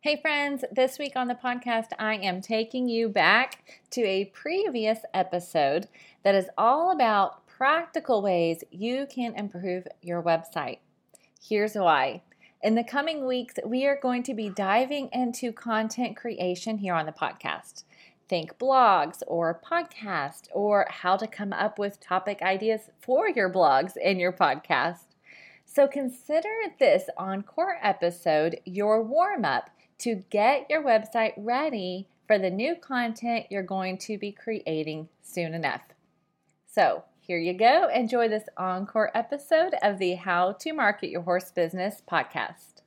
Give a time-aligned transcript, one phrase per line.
[0.00, 5.00] Hey, friends, this week on the podcast, I am taking you back to a previous
[5.12, 5.88] episode
[6.22, 10.78] that is all about practical ways you can improve your website.
[11.42, 12.22] Here's why.
[12.62, 17.06] In the coming weeks, we are going to be diving into content creation here on
[17.06, 17.82] the podcast.
[18.28, 23.94] Think blogs or podcast or how to come up with topic ideas for your blogs
[24.02, 25.16] and your podcast.
[25.66, 32.50] So consider this encore episode your warm up to get your website ready for the
[32.50, 35.82] new content you're going to be creating soon enough.
[36.66, 37.88] So, here you go.
[37.94, 42.78] Enjoy this encore episode of the How to Market Your Horse Business podcast.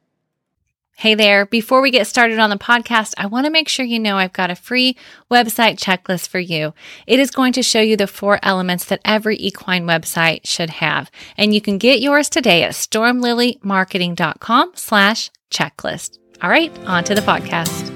[0.95, 1.45] Hey there.
[1.45, 4.33] Before we get started on the podcast, I want to make sure you know I've
[4.33, 4.95] got a free
[5.31, 6.73] website checklist for you.
[7.07, 11.09] It is going to show you the four elements that every equine website should have.
[11.37, 16.20] And you can get yours today at stormlilymarketing.com slash checklist.
[16.43, 17.89] All right, on to the podcast.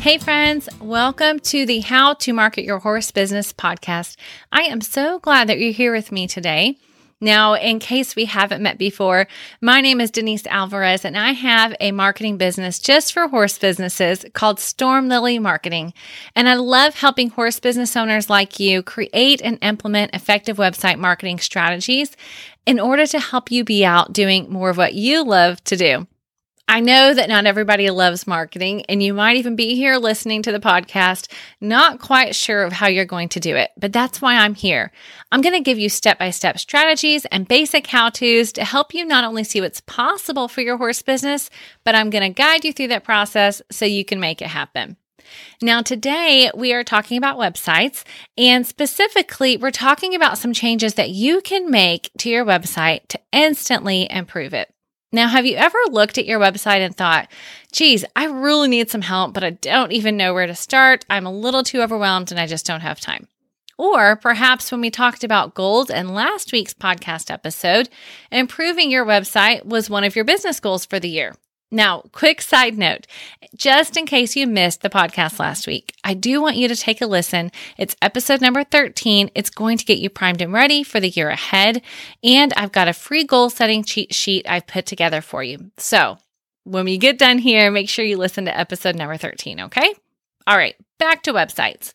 [0.00, 4.16] Hey, friends, welcome to the How to Market Your Horse Business podcast.
[4.50, 6.76] I am so glad that you're here with me today.
[7.20, 9.26] Now, in case we haven't met before,
[9.62, 14.26] my name is Denise Alvarez, and I have a marketing business just for horse businesses
[14.34, 15.94] called Storm Lily Marketing.
[16.34, 21.38] And I love helping horse business owners like you create and implement effective website marketing
[21.38, 22.14] strategies
[22.66, 26.06] in order to help you be out doing more of what you love to do.
[26.68, 30.50] I know that not everybody loves marketing, and you might even be here listening to
[30.50, 34.34] the podcast, not quite sure of how you're going to do it, but that's why
[34.34, 34.90] I'm here.
[35.30, 38.94] I'm going to give you step by step strategies and basic how to's to help
[38.94, 41.50] you not only see what's possible for your horse business,
[41.84, 44.96] but I'm going to guide you through that process so you can make it happen.
[45.62, 48.02] Now, today we are talking about websites,
[48.36, 53.20] and specifically, we're talking about some changes that you can make to your website to
[53.32, 54.72] instantly improve it.
[55.12, 57.28] Now, have you ever looked at your website and thought,
[57.72, 61.04] geez, I really need some help, but I don't even know where to start?
[61.08, 63.28] I'm a little too overwhelmed and I just don't have time.
[63.78, 67.88] Or perhaps when we talked about goals in last week's podcast episode,
[68.32, 71.34] improving your website was one of your business goals for the year.
[71.70, 73.06] Now, quick side note
[73.56, 77.00] just in case you missed the podcast last week, I do want you to take
[77.00, 77.50] a listen.
[77.78, 79.30] It's episode number 13.
[79.34, 81.82] It's going to get you primed and ready for the year ahead.
[82.22, 85.70] And I've got a free goal setting cheat sheet I've put together for you.
[85.78, 86.18] So
[86.64, 89.94] when we get done here, make sure you listen to episode number 13, okay?
[90.46, 91.92] All right, back to websites.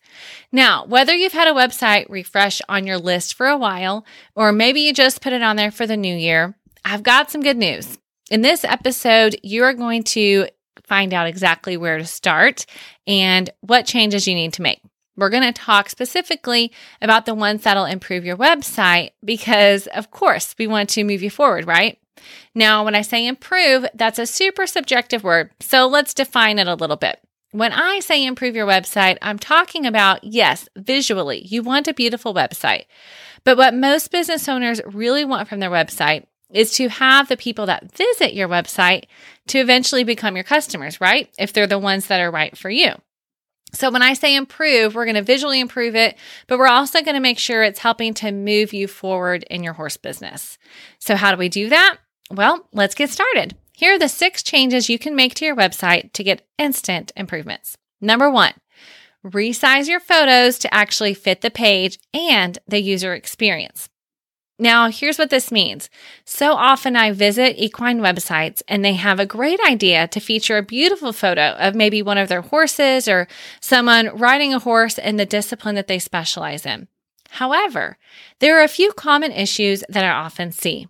[0.50, 4.80] Now, whether you've had a website refresh on your list for a while, or maybe
[4.80, 7.98] you just put it on there for the new year, I've got some good news.
[8.32, 10.46] In this episode, you are going to
[10.84, 12.64] find out exactly where to start
[13.06, 14.80] and what changes you need to make.
[15.18, 16.72] We're going to talk specifically
[17.02, 21.28] about the ones that'll improve your website because, of course, we want to move you
[21.28, 21.98] forward, right?
[22.54, 25.50] Now, when I say improve, that's a super subjective word.
[25.60, 27.20] So let's define it a little bit.
[27.50, 32.32] When I say improve your website, I'm talking about, yes, visually, you want a beautiful
[32.32, 32.86] website.
[33.44, 37.66] But what most business owners really want from their website is to have the people
[37.66, 39.04] that visit your website
[39.48, 41.28] to eventually become your customers, right?
[41.38, 42.92] If they're the ones that are right for you.
[43.74, 47.14] So when I say improve, we're going to visually improve it, but we're also going
[47.14, 50.58] to make sure it's helping to move you forward in your horse business.
[50.98, 51.96] So how do we do that?
[52.30, 53.56] Well, let's get started.
[53.72, 57.76] Here are the six changes you can make to your website to get instant improvements.
[58.00, 58.52] Number one,
[59.24, 63.88] resize your photos to actually fit the page and the user experience.
[64.58, 65.90] Now, here's what this means.
[66.24, 70.62] So often I visit equine websites and they have a great idea to feature a
[70.62, 73.26] beautiful photo of maybe one of their horses or
[73.60, 76.86] someone riding a horse in the discipline that they specialize in.
[77.30, 77.96] However,
[78.40, 80.86] there are a few common issues that I often see.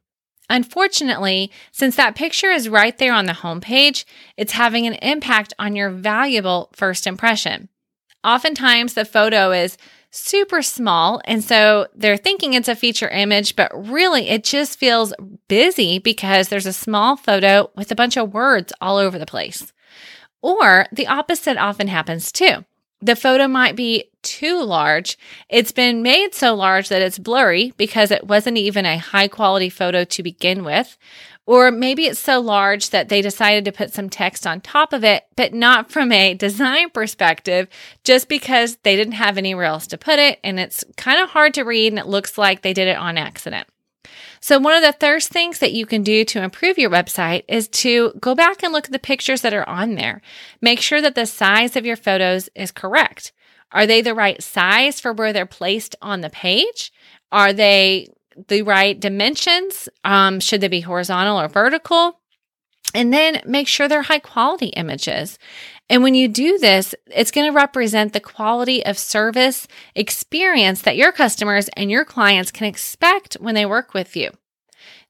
[0.51, 4.05] Unfortunately, since that picture is right there on the homepage,
[4.37, 7.69] it's having an impact on your valuable first impression.
[8.25, 9.77] Oftentimes, the photo is
[10.13, 11.21] super small.
[11.25, 15.13] And so they're thinking it's a feature image, but really it just feels
[15.49, 19.73] busy because there's a small photo with a bunch of words all over the place.
[20.43, 22.65] Or the opposite often happens too.
[23.01, 25.19] The photo might be too large.
[25.49, 29.71] It's been made so large that it's blurry because it wasn't even a high quality
[29.71, 30.97] photo to begin with.
[31.45, 35.03] Or maybe it's so large that they decided to put some text on top of
[35.03, 37.69] it, but not from a design perspective,
[38.05, 40.39] just because they didn't have anywhere else to put it.
[40.45, 43.19] And it's kind of hard to read and it looks like they did it on
[43.19, 43.67] accident.
[44.41, 47.69] So, one of the first things that you can do to improve your website is
[47.69, 50.21] to go back and look at the pictures that are on there.
[50.61, 53.33] Make sure that the size of your photos is correct.
[53.71, 56.93] Are they the right size for where they're placed on the page?
[57.31, 58.09] Are they
[58.49, 59.89] the right dimensions?
[60.05, 62.19] Um, should they be horizontal or vertical?
[62.95, 65.39] And then make sure they're high quality images.
[65.89, 70.97] And when you do this, it's going to represent the quality of service experience that
[70.97, 74.31] your customers and your clients can expect when they work with you.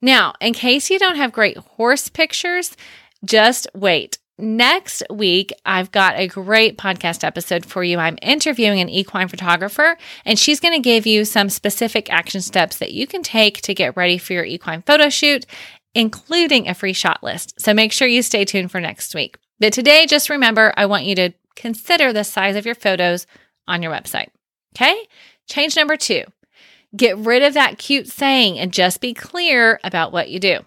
[0.01, 2.77] Now, in case you don't have great horse pictures,
[3.25, 4.19] just wait.
[4.43, 7.99] Next week, I've got a great podcast episode for you.
[7.99, 12.79] I'm interviewing an equine photographer, and she's going to give you some specific action steps
[12.79, 15.47] that you can take to get ready for your equine photo shoot,
[15.95, 17.61] including a free shot list.
[17.61, 19.39] So make sure you stay tuned for next week.
[19.61, 23.29] But today, just remember, I want you to consider the size of your photos
[23.69, 24.31] on your website.
[24.75, 25.07] Okay?
[25.49, 26.25] Change number two
[26.97, 30.59] get rid of that cute saying and just be clear about what you do.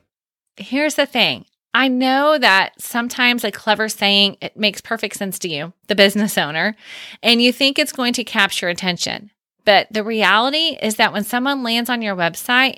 [0.58, 1.46] Here's the thing
[1.76, 6.38] I know that sometimes a clever saying it makes perfect sense to you, the business
[6.38, 6.74] owner,
[7.22, 9.30] and you think it's going to capture attention.
[9.66, 12.78] But the reality is that when someone lands on your website,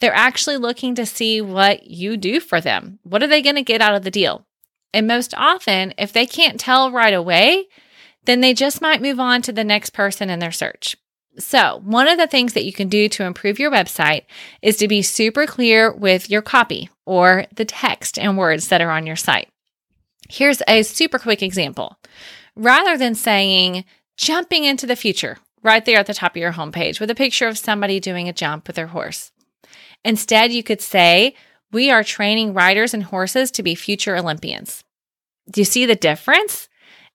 [0.00, 3.00] they're actually looking to see what you do for them.
[3.02, 4.46] What are they going to get out of the deal?
[4.94, 7.66] And most often, if they can't tell right away,
[8.24, 10.96] then they just might move on to the next person in their search.
[11.38, 14.24] So, one of the things that you can do to improve your website
[14.60, 18.90] is to be super clear with your copy or the text and words that are
[18.90, 19.48] on your site.
[20.28, 21.96] Here's a super quick example.
[22.56, 23.84] Rather than saying
[24.16, 27.46] jumping into the future right there at the top of your homepage with a picture
[27.46, 29.30] of somebody doing a jump with their horse,
[30.04, 31.34] instead you could say,
[31.70, 34.82] We are training riders and horses to be future Olympians.
[35.48, 36.68] Do you see the difference?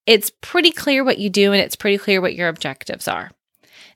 [0.05, 3.31] It's pretty clear what you do and it's pretty clear what your objectives are.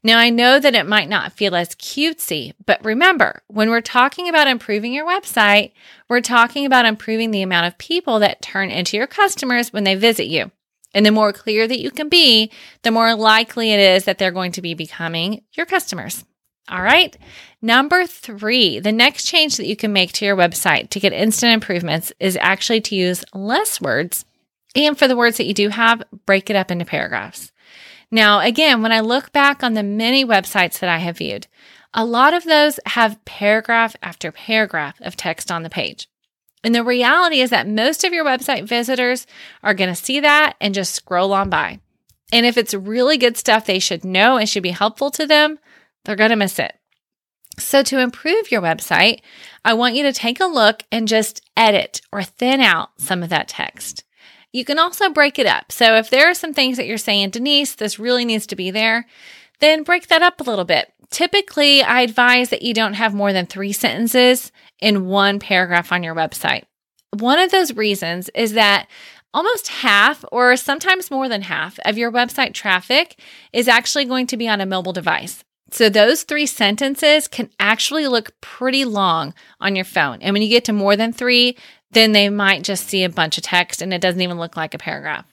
[0.07, 4.29] Now, I know that it might not feel as cutesy, but remember, when we're talking
[4.29, 5.73] about improving your website,
[6.07, 9.95] we're talking about improving the amount of people that turn into your customers when they
[9.95, 10.49] visit you.
[10.93, 12.49] And the more clear that you can be,
[12.83, 16.23] the more likely it is that they're going to be becoming your customers.
[16.69, 17.17] All right.
[17.61, 21.51] Number three, the next change that you can make to your website to get instant
[21.51, 24.23] improvements is actually to use less words.
[24.73, 27.51] And for the words that you do have, break it up into paragraphs.
[28.11, 31.47] Now, again, when I look back on the many websites that I have viewed,
[31.93, 36.07] a lot of those have paragraph after paragraph of text on the page.
[36.63, 39.27] And the reality is that most of your website visitors
[39.63, 41.79] are going to see that and just scroll on by.
[42.31, 45.59] And if it's really good stuff they should know and should be helpful to them,
[46.03, 46.73] they're going to miss it.
[47.59, 49.21] So, to improve your website,
[49.65, 53.29] I want you to take a look and just edit or thin out some of
[53.29, 54.03] that text.
[54.57, 55.71] You can also break it up.
[55.71, 58.71] So if there are some things that you're saying, Denise, this really needs to be
[58.71, 59.05] there,
[59.59, 60.91] then break that up a little bit.
[61.11, 66.01] Typically, I advise that you don't have more than three sentences in one paragraph on
[66.01, 66.63] your website.
[67.11, 68.87] One of those reasons is that
[69.31, 73.21] almost half, or sometimes more than half, of your website traffic
[73.53, 75.43] is actually going to be on a mobile device.
[75.71, 80.21] So those three sentences can actually look pretty long on your phone.
[80.21, 81.57] And when you get to more than three,
[81.91, 84.73] then they might just see a bunch of text and it doesn't even look like
[84.73, 85.25] a paragraph.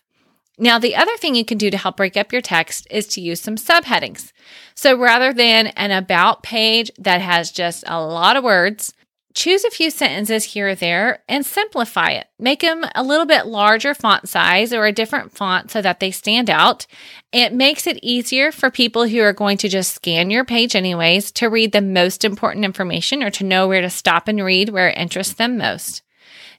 [0.56, 3.20] Now, the other thing you can do to help break up your text is to
[3.20, 4.32] use some subheadings.
[4.76, 8.92] So rather than an about page that has just a lot of words,
[9.34, 12.28] choose a few sentences here or there and simplify it.
[12.38, 16.10] Make them a little bit larger font size or a different font so that they
[16.10, 16.86] stand out.
[17.32, 21.32] It makes it easier for people who are going to just scan your page anyways
[21.32, 24.88] to read the most important information or to know where to stop and read where
[24.88, 26.02] it interests them most.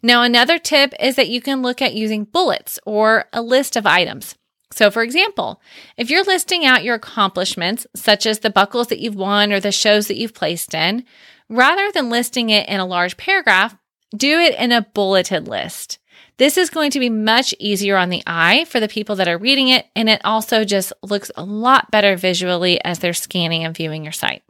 [0.04, 3.88] Now, another tip is that you can look at using bullets or a list of
[3.88, 4.36] items.
[4.72, 5.62] So, for example,
[5.96, 9.72] if you're listing out your accomplishments, such as the buckles that you've won or the
[9.72, 11.06] shows that you've placed in,
[11.50, 13.76] rather than listing it in a large paragraph,
[14.16, 16.00] do it in a bulleted list.
[16.38, 19.38] This is going to be much easier on the eye for the people that are
[19.38, 23.76] reading it, and it also just looks a lot better visually as they're scanning and
[23.76, 24.44] viewing your site.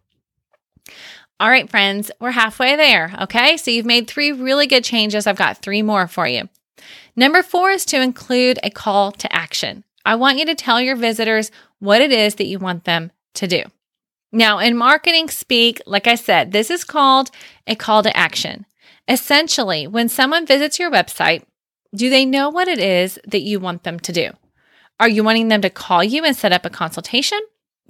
[1.38, 3.14] All right, friends, we're halfway there.
[3.24, 3.58] Okay.
[3.58, 5.28] So you've made three really good changes.
[5.28, 6.48] I've got three more for you.
[7.16, 9.84] Number four is to include a call to action.
[10.06, 13.48] I want you to tell your visitors what it is that you want them to
[13.48, 13.64] do.
[14.32, 17.32] Now, in marketing speak, like I said, this is called
[17.68, 18.66] a call to action.
[19.08, 21.44] Essentially, when someone visits your website,
[21.94, 24.32] do they know what it is that you want them to do?
[25.00, 27.40] Are you wanting them to call you and set up a consultation?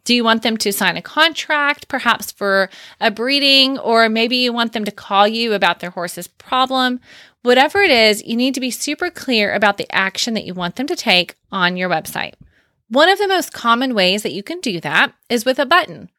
[0.04, 4.54] Do you want them to sign a contract, perhaps for a breeding, or maybe you
[4.54, 7.00] want them to call you about their horse's problem?
[7.42, 10.76] Whatever it is, you need to be super clear about the action that you want
[10.76, 12.34] them to take on your website.
[12.90, 16.10] One of the most common ways that you can do that is with a button.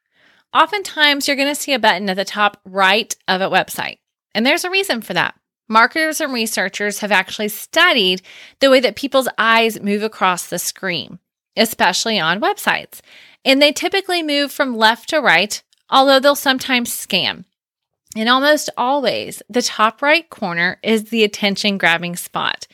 [0.56, 3.98] Oftentimes you're going to see a button at the top right of a website.
[4.34, 5.34] And there's a reason for that.
[5.68, 8.22] Marketers and researchers have actually studied
[8.60, 11.18] the way that people's eyes move across the screen,
[11.56, 13.00] especially on websites.
[13.44, 17.44] And they typically move from left to right, although they'll sometimes scan.
[18.16, 22.66] And almost always, the top right corner is the attention grabbing spot.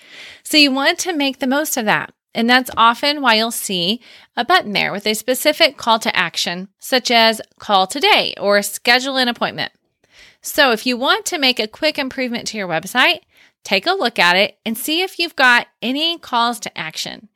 [0.45, 2.15] So you want to make the most of that.
[2.35, 4.01] And that's often why you'll see
[4.37, 9.17] a button there with a specific call to action, such as call today or schedule
[9.17, 9.73] an appointment.
[10.41, 13.21] So if you want to make a quick improvement to your website,
[13.65, 17.29] take a look at it and see if you've got any calls to action.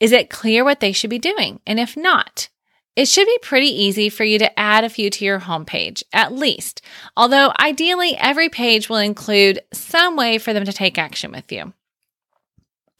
[0.00, 1.60] Is it clear what they should be doing?
[1.66, 2.48] And if not,
[2.94, 6.32] it should be pretty easy for you to add a few to your homepage, at
[6.32, 6.82] least.
[7.16, 11.72] Although ideally, every page will include some way for them to take action with you.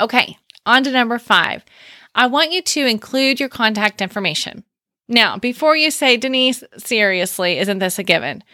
[0.00, 1.64] Okay, on to number five.
[2.14, 4.64] I want you to include your contact information.
[5.08, 8.44] Now, before you say, Denise, seriously, isn't this a given?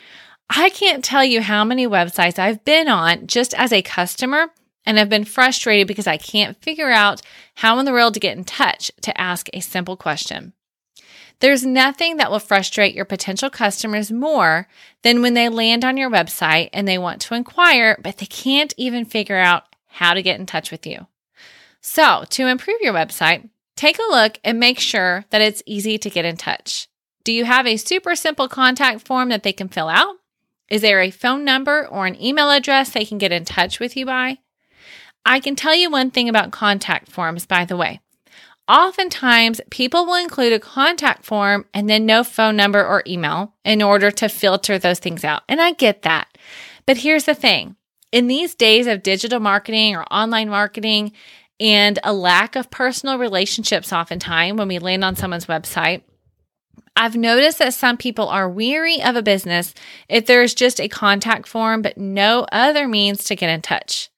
[0.51, 4.49] I can't tell you how many websites I've been on just as a customer
[4.87, 7.21] and have been frustrated because I can't figure out
[7.57, 10.55] how in the world to get in touch to ask a simple question.
[11.41, 14.67] There's nothing that will frustrate your potential customers more
[15.03, 18.75] than when they land on your website and they want to inquire, but they can't
[18.77, 21.07] even figure out how to get in touch with you.
[21.81, 26.11] So, to improve your website, take a look and make sure that it's easy to
[26.11, 26.89] get in touch.
[27.25, 30.17] Do you have a super simple contact form that they can fill out?
[30.71, 33.97] Is there a phone number or an email address they can get in touch with
[33.97, 34.39] you by?
[35.25, 38.01] I can tell you one thing about contact forms, by the way.
[38.69, 43.81] Oftentimes, people will include a contact form and then no phone number or email in
[43.81, 45.43] order to filter those things out.
[45.49, 46.29] And I get that.
[46.85, 47.77] But here's the thing
[48.13, 51.13] in these days of digital marketing or online marketing
[51.61, 56.03] and a lack of personal relationships, oftentimes when we land on someone's website,
[56.97, 59.73] I've noticed that some people are weary of a business
[60.09, 64.11] if there's just a contact form but no other means to get in touch.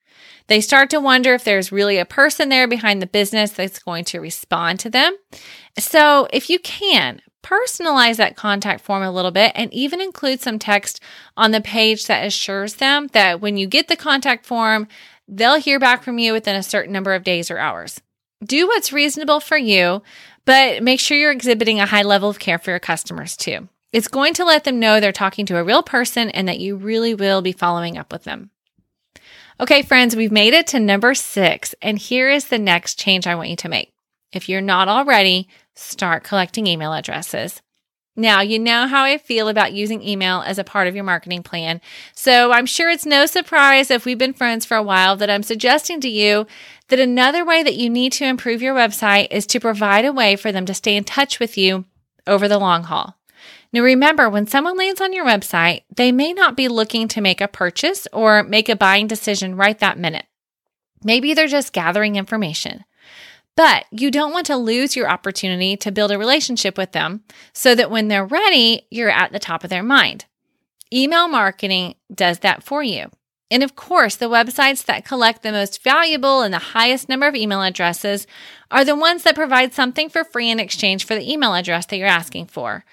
[0.47, 4.05] They start to wonder if there's really a person there behind the business that's going
[4.07, 5.17] to respond to them.
[5.79, 10.59] So, if you can, personalize that contact form a little bit and even include some
[10.59, 11.01] text
[11.37, 14.89] on the page that assures them that when you get the contact form,
[15.31, 18.01] they'll hear back from you within a certain number of days or hours.
[18.45, 20.03] Do what's reasonable for you,
[20.45, 23.69] but make sure you're exhibiting a high level of care for your customers too.
[23.93, 26.77] It's going to let them know they're talking to a real person and that you
[26.77, 28.51] really will be following up with them.
[29.59, 33.35] Okay, friends, we've made it to number six, and here is the next change I
[33.35, 33.93] want you to make.
[34.33, 37.61] If you're not already, start collecting email addresses.
[38.21, 41.43] Now, you know how I feel about using email as a part of your marketing
[41.43, 41.81] plan.
[42.15, 45.43] So I'm sure it's no surprise if we've been friends for a while that I'm
[45.43, 46.47] suggesting to you
[46.89, 50.37] that another way that you need to improve your website is to provide a way
[50.37, 51.87] for them to stay in touch with you
[52.27, 53.17] over the long haul.
[53.73, 57.41] Now, remember, when someone lands on your website, they may not be looking to make
[57.41, 60.27] a purchase or make a buying decision right that minute.
[61.03, 62.85] Maybe they're just gathering information.
[63.61, 67.75] But you don't want to lose your opportunity to build a relationship with them so
[67.75, 70.25] that when they're ready, you're at the top of their mind.
[70.91, 73.11] Email marketing does that for you.
[73.51, 77.35] And of course, the websites that collect the most valuable and the highest number of
[77.35, 78.27] email addresses
[78.71, 81.99] are the ones that provide something for free in exchange for the email address that
[81.99, 82.87] you're asking for.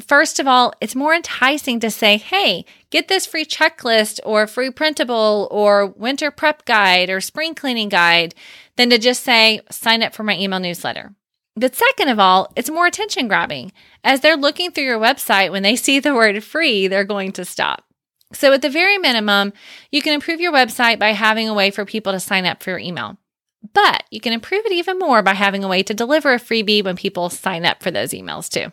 [0.00, 4.70] First of all, it's more enticing to say, hey, get this free checklist or free
[4.70, 8.34] printable or winter prep guide or spring cleaning guide
[8.76, 11.14] than to just say, sign up for my email newsletter.
[11.56, 13.72] But second of all, it's more attention grabbing.
[14.02, 17.44] As they're looking through your website, when they see the word free, they're going to
[17.44, 17.84] stop.
[18.32, 19.52] So, at the very minimum,
[19.92, 22.70] you can improve your website by having a way for people to sign up for
[22.70, 23.16] your email.
[23.72, 26.84] But you can improve it even more by having a way to deliver a freebie
[26.84, 28.72] when people sign up for those emails too.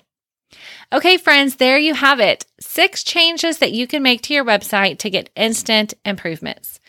[0.91, 2.45] Okay, friends, there you have it.
[2.59, 6.79] Six changes that you can make to your website to get instant improvements.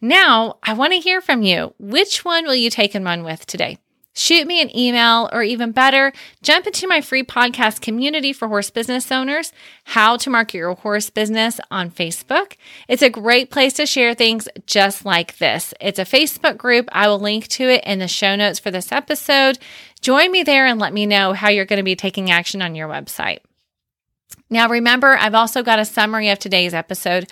[0.00, 1.74] Now, I want to hear from you.
[1.78, 3.78] Which one will you take and run with today?
[4.12, 8.68] Shoot me an email, or even better, jump into my free podcast community for horse
[8.68, 9.52] business owners,
[9.84, 12.56] How to Market Your Horse Business on Facebook.
[12.88, 15.72] It's a great place to share things just like this.
[15.80, 16.88] It's a Facebook group.
[16.90, 19.58] I will link to it in the show notes for this episode.
[20.00, 22.74] Join me there and let me know how you're going to be taking action on
[22.74, 23.38] your website.
[24.52, 27.28] Now, remember, I've also got a summary of today's episode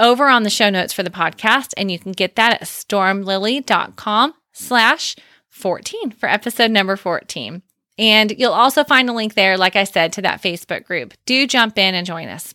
[0.00, 4.34] over on the show notes for the podcast, and you can get that at stormlily.com
[4.52, 5.16] slash
[5.48, 7.62] 14 for episode number 14.
[7.98, 11.12] And you'll also find a link there, like I said, to that Facebook group.
[11.26, 12.54] Do jump in and join us.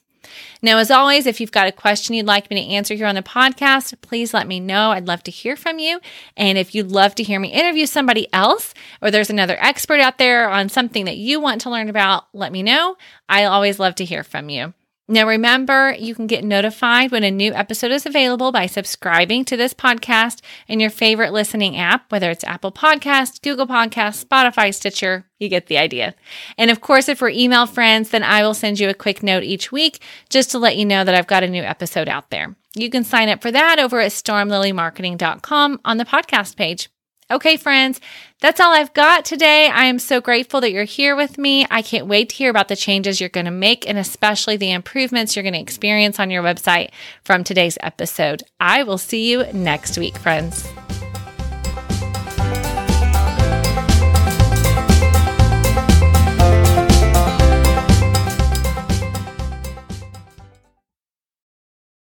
[0.61, 3.15] Now, as always, if you've got a question you'd like me to answer here on
[3.15, 4.91] the podcast, please let me know.
[4.91, 5.99] I'd love to hear from you.
[6.35, 10.17] And if you'd love to hear me interview somebody else, or there's another expert out
[10.17, 12.97] there on something that you want to learn about, let me know.
[13.29, 14.73] I always love to hear from you.
[15.07, 19.55] Now, remember, you can get notified when a new episode is available by subscribing to
[19.55, 25.27] this podcast in your favorite listening app, whether it's Apple Podcast, Google Podcast, Spotify, Stitcher.
[25.37, 26.15] You get the idea.
[26.57, 29.43] And of course, if we're email friends, then I will send you a quick note
[29.43, 32.55] each week just to let you know that I've got a new episode out there.
[32.73, 36.89] You can sign up for that over at stormlilymarketing.com on the podcast page.
[37.31, 37.99] Okay, friends,
[38.39, 39.67] that's all I've got today.
[39.67, 41.65] I am so grateful that you're here with me.
[41.71, 44.71] I can't wait to hear about the changes you're going to make and especially the
[44.71, 46.91] improvements you're going to experience on your website
[47.23, 48.43] from today's episode.
[48.59, 50.67] I will see you next week, friends.